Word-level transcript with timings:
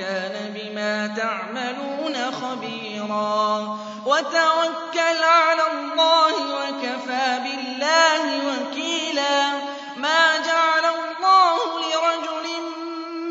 كان 0.00 0.54
بما 0.54 1.06
تعملون 1.16 2.16
خبيرا. 2.32 3.78
وتوكل 4.06 5.22
على 5.22 5.62
الله 5.72 6.34
وكفى 6.54 7.38
بالله 7.44 8.24
وكيلا. 8.48 9.50
ما 9.96 10.36
جعل 10.46 10.84
الله 10.84 11.58
لرجل 11.80 12.46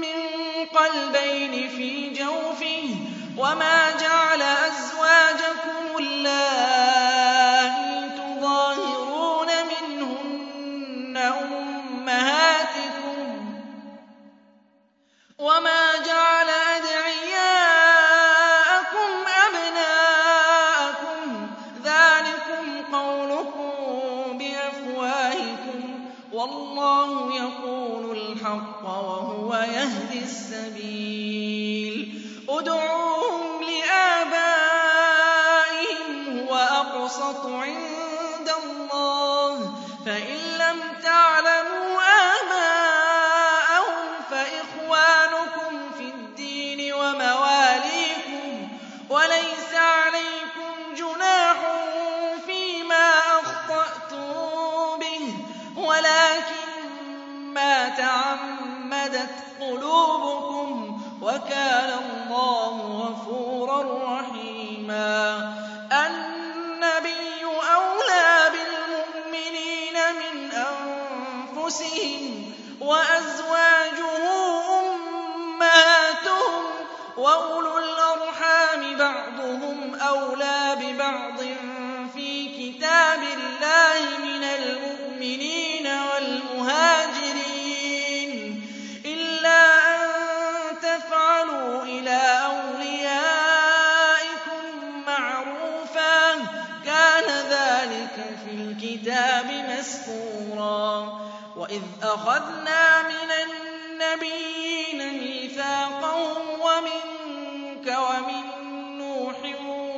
من 0.01 0.19
قلبين 0.79 1.69
في 1.69 2.09
جوفه 2.09 2.95
وما 3.37 3.76
ما 57.57 57.89
تعمدت 57.89 59.35
قلوبكم 59.61 61.01
وكان 61.21 61.89
الله 62.03 62.75
غفورا 63.01 63.81
رحيما. 64.13 65.37
النبي 65.91 67.45
أولى 67.45 68.29
بالمؤمنين 68.53 69.95
من 70.21 70.51
أنفسهم 70.51 72.23
وأزواجه 72.81 73.86
وإذ 101.67 101.81
أخذنا 102.03 103.01
من 103.01 103.31
النبيين 103.31 105.19
ميثاقهم 105.19 106.59
ومنك 106.59 107.97
ومن 107.97 108.43
نوح 108.97 109.35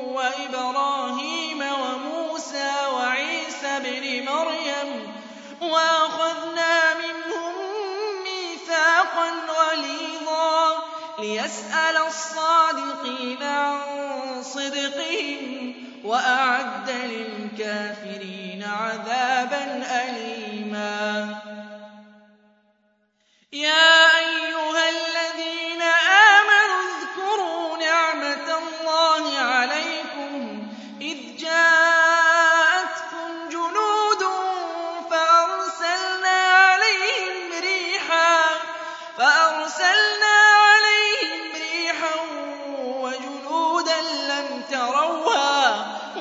وإبراهيم 0.03 1.61
وموسى 1.61 2.71
وعيسى 2.93 3.79
بن 3.79 4.31
مريم 4.31 5.13
وأخذنا 5.61 6.93
منهم 6.93 7.53
ميثاقا 8.23 9.29
غليظا 9.49 10.83
ليسأل 11.19 11.97
الصادقين 12.07 13.43
عن 13.43 14.43
صدقهم 14.43 15.73
وأعد 16.03 16.89
للكافرين 16.89 18.63
عذابا 18.63 19.85
أليما 19.91 20.38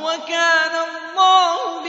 وكان 0.08 0.74
الله 0.88 1.82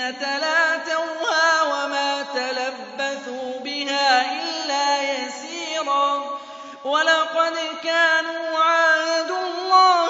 الفتنة 0.00 0.38
لاتوها 0.38 1.62
وما 1.62 2.22
تلبثوا 2.34 3.60
بها 3.60 4.32
إلا 4.32 5.02
يسيرا 5.02 6.38
ولقد 6.84 7.54
كانوا 7.84 8.58
عاهدوا 8.58 9.38
الله 9.38 10.09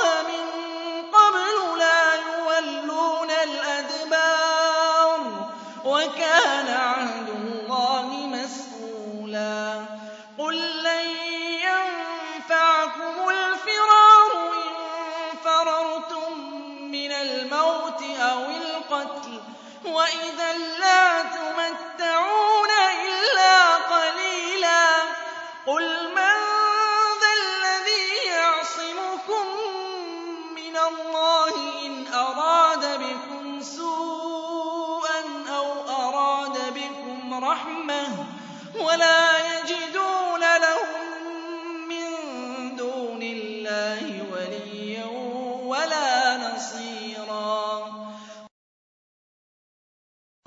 وَلَا 46.61 46.69
نَصِيرًا 46.69 47.91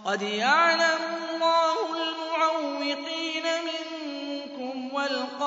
قَدْ 0.06 0.22
يَعْلَمُ 0.22 1.02
اللَّهُ 1.20 1.94
الْمُعَوِّقِينَ 2.04 3.46
مِنكُمْ 3.70 4.94
وَالْقَائِلِينَ 4.94 5.44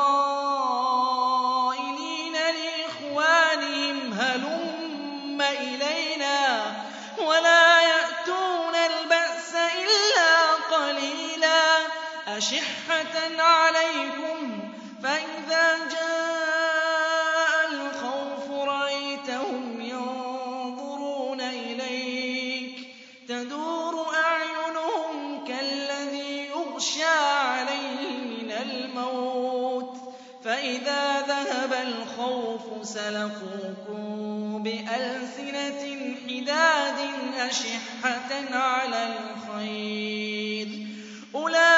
لِإِخْوَانِهِمْ 2.33 4.13
هَلُمَّ 4.13 5.43
إِلَيْنَا 5.43 6.67
وَلَا 7.19 7.81
يَأْتُونَ 7.83 8.75
الْبَأْسَ 8.75 9.55
إِلَّا 9.55 10.55
قَلِيلًا 10.77 11.87
سَلَقُوكُم 33.06 34.62
بِأَلْسِنَةٍ 34.62 35.82
حِدَادٍ 36.26 36.99
أَشِحَّةً 37.38 38.31
عَلَى 38.56 39.03
الْخَيْرِ 39.06 40.67
ۚ. 40.67 40.70
أُولَٰئِكَ 41.37 41.69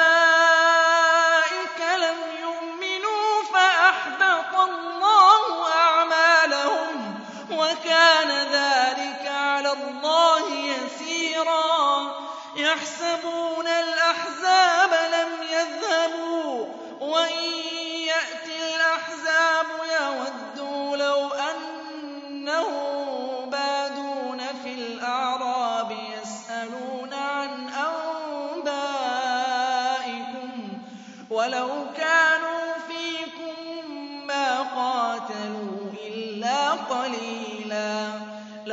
لَمْ 2.05 2.19
يُؤْمِنُوا 2.43 3.29
فَأَحْبَطَ 3.53 4.55
اللَّهُ 4.71 5.73
أَعْمَالَهُمْ 5.75 7.15
ۚ 7.15 7.53
وَكَانَ 7.53 8.31
ذَٰلِكَ 8.53 9.25
عَلَى 9.27 9.73
اللَّهِ 9.73 10.45
يَسِيرًا. 10.55 12.13
يَحْسَبُونَ 12.57 13.67
الْأَحْزَابَ 13.67 14.91
لَمْ 15.15 15.31
يَذْهَبُوا 15.53 16.65
ۖ 16.65 16.69
وَإِن 17.03 17.78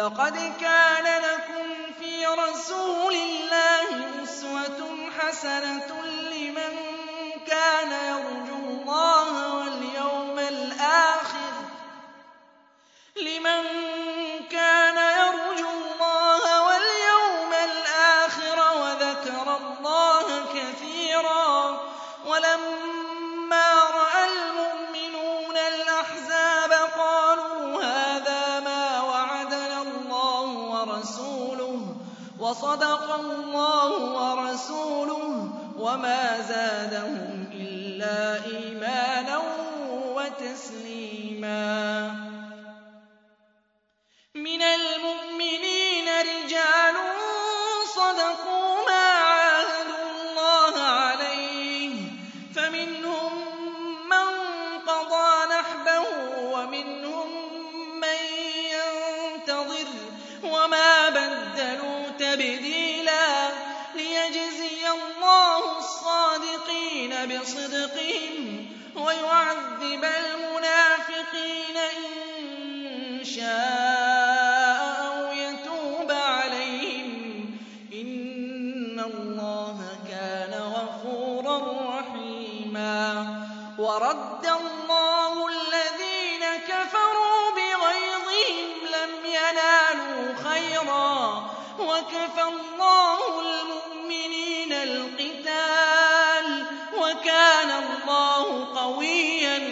لَّقَدْ 0.05 0.33
كَانَ 0.61 1.21
لَكُمْ 1.21 1.93
فِي 1.99 2.25
رَسُولِ 2.25 3.13
اللَّهِ 3.15 4.23
أُسْوَةٌ 4.23 5.09
حَسَنَةٌ 5.17 6.04
وَصَدَقَ 32.75 33.15
اللَّهُ 33.15 33.91
وَرَسُولُهُ 34.15 35.47
ۚ 35.47 35.79
وَمَا 35.79 36.41
زَادَهُمْ 36.41 37.34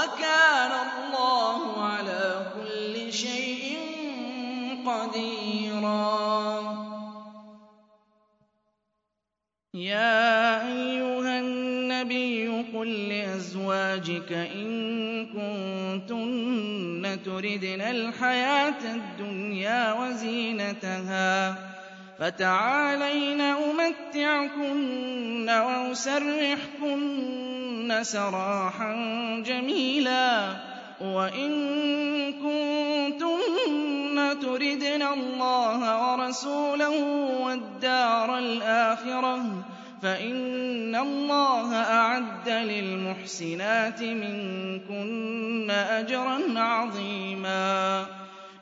وَكَانَ 0.00 0.72
اللَّهُ 0.88 1.84
عَلَىٰ 1.84 2.46
كُلِّ 2.56 3.12
شَيْءٍ 3.12 3.76
قَدِيرًا. 4.86 6.20
يَا 9.74 10.66
أَيُّهَا 10.68 11.38
النَّبِيُّ 11.40 12.48
قُل 12.74 13.08
لِّأَزْوَاجِكَ 13.08 14.32
إِن 14.32 14.70
كُنتُنَّ 15.36 17.18
تُرِدْنَ 17.24 17.80
الْحَيَاةَ 17.80 18.82
الدُّنْيَا 18.94 19.92
وَزِينَتَهَا 19.92 21.54
فَتَعَالَيْنَ 22.18 23.40
أُمَتِّعْكُنَّ 23.40 25.48
وَأُسَرِّحْكُنَّ 25.50 27.69
سَرَاحًا 28.02 28.92
جَمِيلًا 29.46 30.52
ۚ. 30.52 30.56
وَإِن 31.00 31.52
كُنتُنَّ 32.32 34.36
تُرِدْنَ 34.42 35.02
اللَّهَ 35.02 36.12
وَرَسُولَهُ 36.12 36.96
وَالدَّارَ 37.40 38.38
الْآخِرَةَ 38.38 39.64
فَإِنَّ 40.02 40.96
اللَّهَ 40.96 41.74
أَعَدَّ 41.74 42.48
لِلْمُحْسِنَاتِ 42.48 44.02
مِنكُنَّ 44.02 45.70
أَجْرًا 45.70 46.38
عَظِيمًا. 46.56 48.06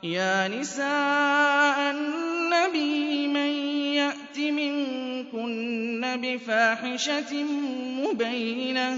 يَا 0.03 0.47
نِسَاءَ 0.47 1.91
النَّبِيِّ 1.91 3.27
مَن 3.27 3.58
يَأْتِ 4.29 4.37
مِنكُنَّ 4.39 6.01
بِفَاحِشَةٍ 6.21 7.43
مُّبَيِّنَةٍ 8.03 8.97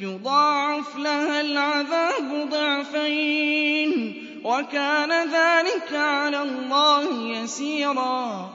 يُضَاعَفْ 0.00 0.96
لَهَا 0.96 1.40
الْعَذَابُ 1.40 2.48
ضِعْفَيْنِ 2.50 4.12
ۚ 4.12 4.46
وَكَانَ 4.46 5.10
ذَٰلِكَ 5.30 5.92
عَلَى 5.92 6.42
اللَّهِ 6.42 7.36
يَسِيرًا 7.36 8.50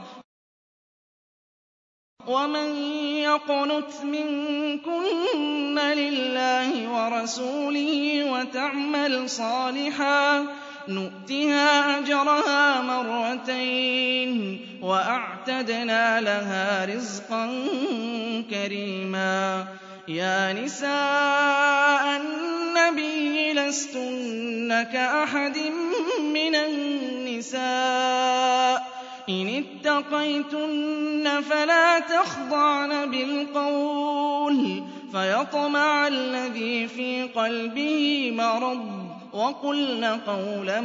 وَمَن 2.28 2.76
يَقْنُتْ 3.18 3.94
مِنكُنَّ 4.04 5.80
لِلَّهِ 5.80 6.90
وَرَسُولِهِ 6.94 8.32
وَتَعْمَلْ 8.32 9.30
صَالِحًا 9.30 10.48
نُؤْتِهَا 10.88 12.00
أَجْرَهَا 12.00 12.82
مَرَّتَيْنِ 12.82 14.73
وَأَعْتَدْنَا 14.84 16.22
لَهَا 16.22 16.86
رِزْقًا 16.86 17.46
كَرِيمًا. 18.50 19.66
يَا 20.08 20.54
نِسَاءَ 20.54 22.22
النَّبِيِّ 22.22 23.54
لَسْتُنَّ 23.54 24.86
كَأَحَدٍ 24.94 25.58
مِّنَ 26.20 26.56
النِّسَاءِ. 26.56 27.64
إِنِ 29.30 29.64
اتَّقَيْتُنَّ 29.64 31.42
فَلَا 31.50 32.00
تَخْضَعْنَ 32.00 33.12
بِالْقَوْلِ 33.12 34.84
فَيَطْمَعَ 35.12 36.08
الَّذِي 36.08 36.88
فِي 36.88 37.24
قَلْبِهِ 37.24 38.32
مَرَضٌ 38.36 39.08
وَقُلْنَ 39.34 40.20
قَوْلًا 40.28 40.82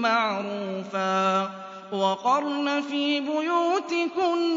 مَّعْرُوفًا. 0.00 1.63
وَقَرْنَ 1.94 2.80
فِي 2.90 3.20
بُيُوتِكُنَّ 3.20 4.50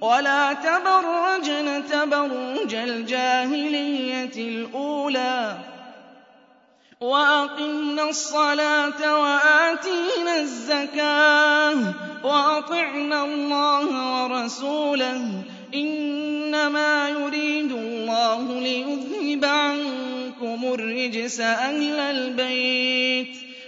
وَلَا 0.00 0.52
تَبَرَّجْنَ 0.52 1.82
تَبَرُّجَ 1.90 2.74
الْجَاهِلِيَّةِ 2.74 4.36
الْأُولَىٰ 4.36 5.56
وَأَقِمْنَ 7.00 8.00
الصَّلَاةَ 8.00 9.20
وَآتِينَ 9.22 10.28
الزَّكَاةَ 10.40 11.76
وَأَطِعْنَ 12.24 13.12
اللَّهَ 13.12 14.22
وَرَسُولَهُ 14.22 15.18
ۚ 15.42 15.74
إِنَّمَا 15.74 17.08
يُرِيدُ 17.08 17.72
اللَّهُ 17.72 18.60
لِيُذْهِبَ 18.60 19.44
عَنكُمُ 19.44 20.60
الرِّجْسَ 20.74 21.40
أَهْلَ 21.40 21.98
الْبَيْتِ 22.00 23.41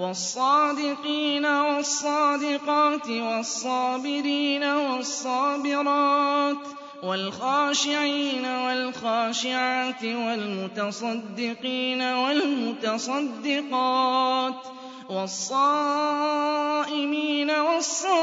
وَالصَّادِقِينَ 0.00 1.44
وَالصَّادِقَاتِ 1.46 3.08
وَالصَّابِرِينَ 3.10 4.64
وَالصَّابِرَاتِ 4.64 6.56
وَالْخَاشِعِينَ 7.02 8.44
وَالْخَاشِعَاتِ 8.46 10.04
وَالْمُتَصَدِّقِينَ 10.04 12.02
وَالْمُتَصَدِّقَاتِ 12.02 12.94
وَالصَّائِمِينَ 15.10 15.60
وَالصَّائِمَاتِ 17.50 18.20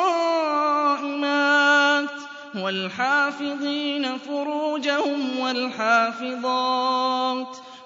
وَالْحَافِظِينَ 2.56 4.18
فُرُوجَهُمْ 4.18 5.40
وَالْحَافِظَاتِ 5.40 6.68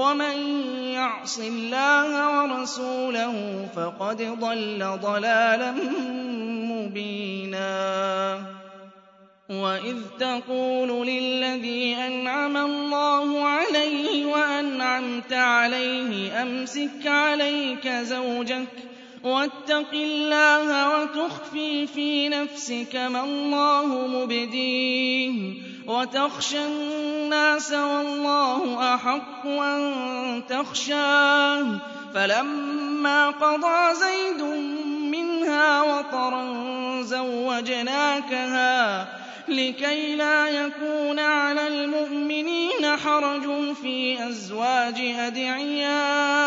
وَمَن 0.00 0.36
يَعْصِ 0.96 1.38
اللَّهَ 1.38 2.08
وَرَسُولَهُ 2.42 3.68
فَقَدْ 3.76 4.22
ضَلَّ 4.40 4.98
ضَلَالًا 5.02 5.72
مُّبِينًا. 6.72 8.42
وَإِذْ 9.50 9.96
تَقُولُ 10.20 11.06
لِلَّذِي 11.06 11.94
أَنْعَمَ 12.06 12.56
اللَّهُ 12.56 13.46
عَلَيْهِ 13.46 14.24
وَأَنْعَمْتَ 14.26 15.32
عَلَيْهِ 15.32 16.42
أَمْسِكْ 16.42 17.06
عَلَيْكَ 17.06 17.88
زَوْجَكَ 17.88 18.74
وَاتَّقِ 19.24 19.92
اللَّهَ 19.92 21.00
وَتُخْفِي 21.02 21.86
فِي 21.86 22.28
نَفْسِكَ 22.28 22.96
مَا 22.96 23.24
اللَّهُ 23.24 24.06
مُبْدِيهِ. 24.06 25.69
وَتَخْشَى 26.00 26.64
النَّاسَ 26.66 27.72
وَاللَّهُ 27.72 28.94
أَحَقُّ 28.94 29.46
أَن 29.46 30.42
تَخْشَاهُ 30.48 31.62
ۖ. 31.62 31.78
فَلَمَّا 32.14 33.30
قَضَىٰ 33.30 33.94
زَيْدٌ 33.94 34.42
مِّنْهَا 35.12 35.82
وَطَرًا 35.82 36.42
زَوَّجْنَاكَهَا 37.02 39.06
لِكَيْ 39.48 40.16
لَا 40.16 40.48
يَكُونَ 40.48 41.18
عَلَى 41.18 41.68
الْمُؤْمِنِينَ 41.68 42.96
حَرَجٌ 43.04 43.74
فِي 43.82 44.28
أَزْوَاجِ 44.28 44.98
أَدْعِيَائِهِمْ 45.26 46.46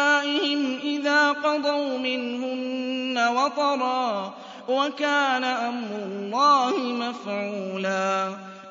إِذَا 0.84 1.32
قَضَوْا 1.32 1.98
مِنْهُنَّ 1.98 3.18
وَطَرًا 3.38 4.28
ۚ 4.30 4.34
وَكَانَ 4.70 5.44
أَمْرُ 5.44 5.96
اللَّهِ 6.06 6.78
مَفْعُولًا. 6.78 8.53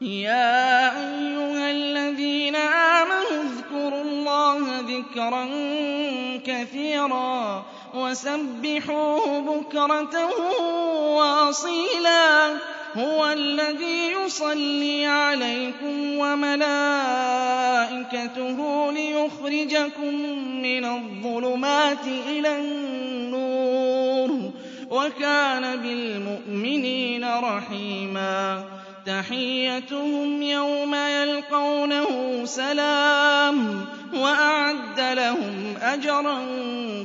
يَا 0.00 0.88
أَيُّهَا 1.08 1.70
الَّذِينَ 1.70 2.56
آمَنُوا 2.56 3.42
اذْكُرُوا 3.44 4.02
اللَّهَ 4.02 4.80
ذِكْرًا 4.80 5.44
كَثِيرًا 6.46 7.64
وَسَبِّحُوهُ 7.94 9.40
بُكْرَةً 9.40 10.26
وَأَصِيلًا 11.16 12.48
هُوَ 12.96 13.26
الَّذِي 13.32 14.12
يُصَلِّي 14.12 15.06
عَلَيْكُمْ 15.06 16.18
وَمَلَائِكَتُهُ 16.18 16.58
لِيُخْرِجَكُم 18.92 20.14
مِّنَ 20.62 20.84
الظُّلُمَاتِ 20.84 22.06
إِلَى 22.06 22.56
النُّورِ 22.60 24.28
ۚ 24.28 24.52
وَكَانَ 24.92 25.76
بِالْمُؤْمِنِينَ 25.76 27.24
رَحِيمًا 27.24 28.75
تَحِيَّتُهُمْ 29.06 30.42
يَوْمَ 30.42 30.94
يَلْقَوْنَهُ 30.94 32.42
سَلَامٌ 32.44 33.86
ۚ 33.86 34.14
وَأَعَدَّ 34.16 35.00
لَهُمْ 35.00 35.74
أَجْرًا 35.82 36.38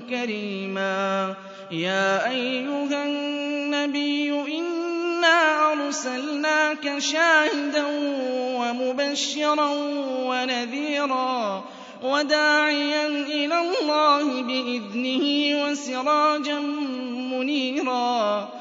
كَرِيمًا. 0.10 1.36
يَا 1.72 2.30
أَيُّهَا 2.30 3.06
النَّبِيُّ 3.06 4.32
إِنَّا 4.32 5.72
أَرْسَلْنَاكَ 5.72 6.98
شَاهِدًا 6.98 7.86
وَمُبَشِّرًا 8.58 9.70
وَنَذِيرًا 10.26 11.64
وَدَاعِيًا 12.04 13.08
إِلَى 13.08 13.62
اللَّهِ 13.62 14.42
بِإِذْنِهِ 14.42 15.26
وَسِرَاجًا 15.64 16.60
مُّنِيرًا. 17.32 18.61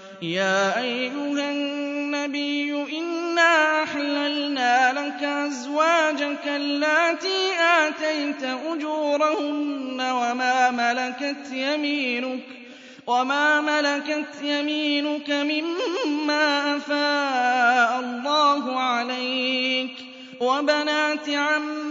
يَا 0.21 0.79
أَيُّهَا 0.81 1.51
النَّبِيُّ 1.51 2.73
إِنَّا 2.99 3.83
أَحْلَلْنَا 3.83 4.93
لَكَ 4.93 5.23
أَزْوَاجَكَ 5.23 6.47
اللَّاتِي 6.47 7.51
آتَيْتَ 7.59 8.43
أُجُورَهُنَّ 8.43 10.01
وَمَا 13.07 13.61
مَلَكَتْ 13.61 14.41
يَمِينُكَ 14.43 15.29
مِمَّا 15.29 16.75
أَفَاءَ 16.77 17.99
اللَّهُ 17.99 18.79
عَلَيْكَ 18.79 19.95
وَبَنَاتِ 20.39 21.29
عَمِّكَ 21.29 21.90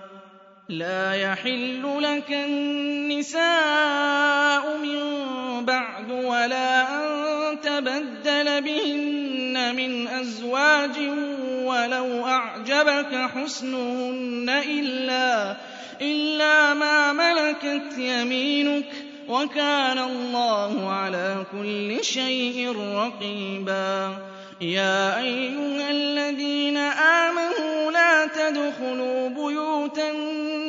لَّا 0.71 1.13
يَحِلُّ 1.15 1.83
لَكَ 2.01 2.31
النِّسَاءُ 2.31 3.43
مِن 4.77 4.99
بَعْدُ 5.65 6.11
وَلَا 6.11 6.81
أَن 6.95 7.61
تَبَدَّلَ 7.61 8.61
بِهِنَّ 8.61 9.75
مِنْ 9.75 10.07
أَزْوَاجٍ 10.07 10.97
وَلَوْ 11.67 12.25
أَعْجَبَكَ 12.27 13.15
حُسْنُهُنَّ 13.35 14.49
إِلَّا 16.01 16.73
مَا 16.73 17.13
مَلَكَتْ 17.13 17.97
يَمِينُكَ 17.97 18.85
ۗ 18.85 18.87
وَكَانَ 19.31 19.97
اللَّهُ 19.99 20.89
عَلَىٰ 20.91 21.45
كُلِّ 21.51 21.97
شَيْءٍ 22.03 22.71
رَّقِيبًا. 22.95 24.15
يَا 24.61 25.19
أَيُّهَا 25.19 25.91
الَّذِينَ 25.91 26.77
آمَنُوا 26.77 27.91
لَا 27.91 28.25
تَدْخُلُوا 28.25 29.29
بُيُوتَ 29.29 29.99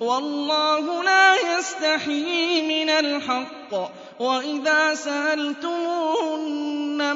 وَاللَّهُ 0.00 1.02
لَا 1.02 1.34
يَسْتَحْيِي 1.58 2.62
مِنَ 2.84 2.90
الْحَقِّ 2.90 3.72
ۚ. 3.72 3.90
وَإِذَا 4.20 4.94
سَأَلْتُمُوهُنَّ 4.94 6.36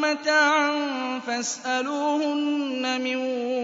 مَتَاعًا 0.01 0.73
فَاسْأَلُوهُنَّ 1.27 3.01
مِن 3.01 3.17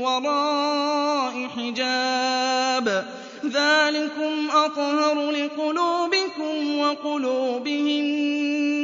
وَرَاءِ 0.02 1.48
حِجَابٍ 1.56 2.88
ۚ. 2.88 3.06
ذَٰلِكُمْ 3.46 4.50
أَطْهَرُ 4.50 5.30
لِقُلُوبِكُمْ 5.30 6.78
وَقُلُوبِهِنَّ 6.80 8.10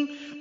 ۚ. 0.06 0.10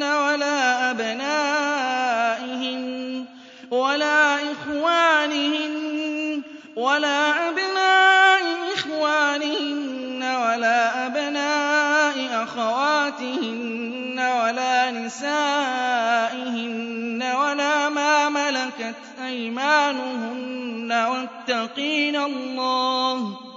ولا 0.03 0.91
أبنائهن 0.91 1.99
ولا 3.71 4.53
إخوانهن 4.53 6.43
ولا 6.77 7.49
أبناء 7.49 8.43
إخوانهن 8.75 10.23
ولا 10.23 11.07
أبناء 11.07 12.45
أخواتهن 12.45 14.19
ولا 14.19 14.91
نسائهن 14.91 16.13
ولا 17.23 17.89
ما 17.89 18.29
ملكت 18.29 18.95
أيمانهن 19.27 20.93
واتقين 20.93 22.17
الله 22.17 23.49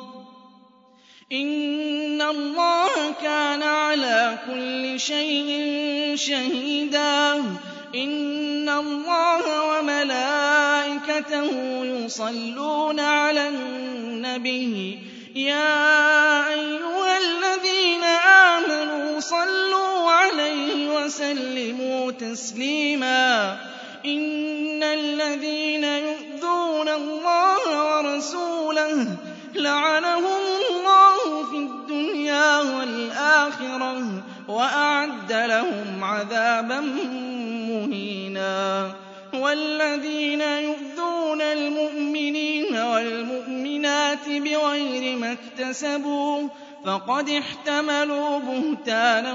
إِنَّ 1.31 2.21
اللَّهَ 2.21 3.11
كَانَ 3.21 3.63
عَلَىٰ 3.63 4.37
كُلِّ 4.47 4.99
شَيْءٍ 4.99 5.71
شَهِيدًا. 6.15 7.33
إِنَّ 7.95 8.69
اللَّهَ 8.69 9.79
وَمَلَائِكَتَهُ 9.79 11.49
يُصَلُّونَ 11.85 12.99
عَلَى 12.99 13.47
النَّبِيِّ. 13.49 14.99
يَا 15.35 16.49
أَيُّهَا 16.53 17.17
الَّذِينَ 17.17 18.03
آمَنُوا 18.27 19.19
صَلُّوا 19.19 20.11
عَلَيْهِ 20.11 20.89
وَسَلِّمُوا 20.89 22.11
تَسْلِيمًا. 22.11 23.57
إِنَّ 24.05 24.83
الَّذِينَ 24.83 25.83
يُؤْذُونَ 25.83 26.89
اللَّهَ 26.89 27.95
وَرَسُولَهُ 27.97 29.07
لَعَنَهُمُ 29.55 30.40
وَالْآخِرَةِ 33.41 34.23
وَأَعَدَّ 34.47 35.31
لَهُمْ 35.31 36.03
عَذَابًا 36.03 36.79
مُّهِينًا. 37.69 38.91
وَالَّذِينَ 39.33 40.41
يُؤْذُونَ 40.41 41.41
الْمُؤْمِنِينَ 41.41 42.75
وَالْمُؤْمِنَاتِ 42.77 44.29
بِغَيْرِ 44.29 45.17
مَا 45.17 45.31
اكْتَسَبُوا 45.31 46.47
فَقَدِ 46.85 47.29
احْتَمَلُوا 47.29 48.39
بُهْتَانًا 48.39 49.33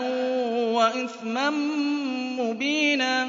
وَإِثْمًا 0.73 1.51
مُّبِينًا. 2.41 3.29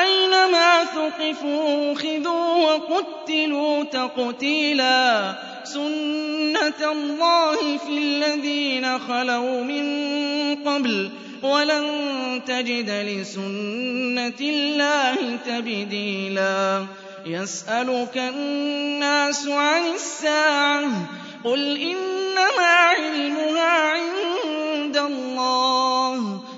أَيْنَمَا 0.00 0.84
ثُقِفُوا؟ 0.84 1.92
أُخِذُوا 1.92 2.72
وَقُتِّلُوا 2.74 3.84
تَقْتِيلًا. 3.84 5.34
سُنَّتَ 5.64 6.82
اللَّهِ 6.92 7.76
فِي 7.78 7.98
الَّذِينَ 7.98 8.98
خَلَوْا 8.98 9.60
مِن 9.62 9.84
قَبْلُ 10.64 11.10
ۖ. 11.10 11.44
وَلَن 11.44 11.84
تَجِدَ 12.46 12.90
لِسُنَّةِ 12.90 14.40
اللَّهِ 14.40 15.36
تَبْدِيلًا. 15.46 16.86
يَسْأَلُكَ 17.26 18.16
النَّاسُ 18.16 19.48
عَنِ 19.48 19.82
السَّاعَةِ 19.94 20.82
ۖ. 20.82 20.92
قُلْ 21.44 21.76
إِنَّمَا 21.76 22.62
عِلْمُهَا 22.62 23.92
عِندَ 23.92 24.96
اللَّهِ 24.96 26.16
ۚ. 26.38 26.51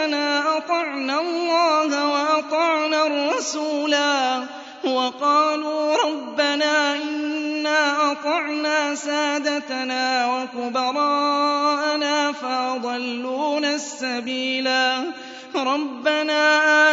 لَيْتَنَا 0.00 0.56
أَطَعْنَا 0.56 1.20
اللَّهَ 1.20 2.08
وَأَطَعْنَا 2.12 3.06
الرَّسُولَا 3.06 4.44
وَقَالُوا 4.84 5.96
رَبَّنَا 6.04 6.96
إِنَّا 6.96 8.12
أَطَعْنَا 8.12 8.94
سَادَتَنَا 8.94 10.26
وَكُبَرَاءَنَا 10.56 12.32
فَأَضَلُّونَا 12.32 13.74
السَّبِيلَا 13.74 15.04
رَبَّنَا 15.56 16.42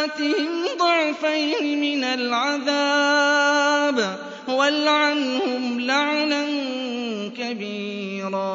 آتِهِمْ 0.04 0.66
ضِعْفَيْنِ 0.80 1.80
مِنَ 1.80 2.04
الْعَذَابِ 2.04 2.58
وَالْعَنْهُمْ 4.48 5.80
لَعْنًا 5.80 6.44
كَبِيرًا. 7.38 8.48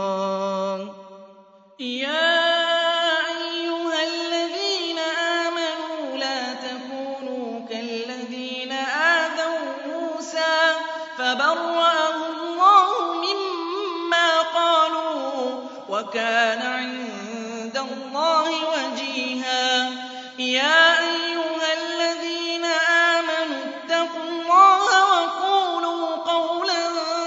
وَكَانَ 16.13 16.63
عِندَ 16.63 17.77
اللَّهِ 17.77 18.49
وَجِيهًا. 18.51 19.91
يَا 20.39 20.99
أَيُّهَا 21.01 21.73
الَّذِينَ 21.73 22.65
آمَنُوا 22.65 23.65
اتَّقُوا 23.65 24.23
اللَّهَ 24.23 24.89
وَقُولُوا 25.13 26.17
قَوْلًا 26.17 26.83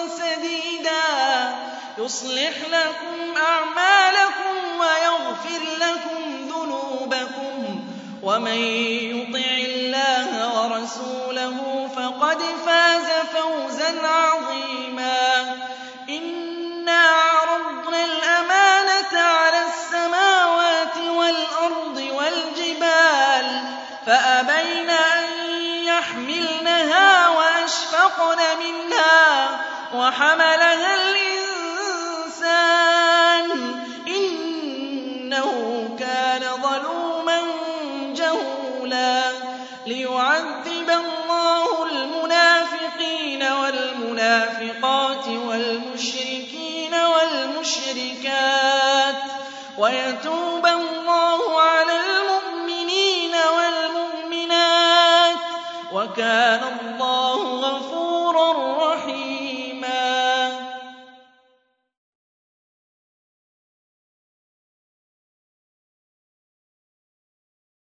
سَدِيدًا. 0.07 1.01
يُصْلِحْ 1.97 2.53
لَكُمْ 2.71 3.37
أَعْمَالَكُمْ 3.37 4.79
وَيَغْفِرْ 4.79 5.61
لَكُمْ 5.85 6.47
ذُنُوبَكُمْ 6.47 7.65
ۗ. 7.65 8.23
وَمَن 8.23 8.59
يُطِعِ 9.17 9.49
اللَّهَ 9.69 10.29
وَرَسُولَهُ 10.61 11.89
فَقَدْ 11.95 12.41
فَازَ 12.65 13.07
فَوْزًا 13.33 14.07
عَظِيمًا. 14.07 14.54
فَأَبَيْنَ 24.05 24.89
أَن 24.89 25.23
يَحْمِلْنَهَا 25.83 27.27
وَأَشْفَقْنَ 27.29 28.37
مِنْهَا 28.59 29.49
وَحَمَلَهَا 29.93 30.95
الْإِنسَانُ 30.95 31.41
ۖ 31.41 31.44